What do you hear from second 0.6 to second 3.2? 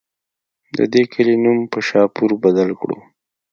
د دې کلي نوم پۀ شاهپور بدل کړو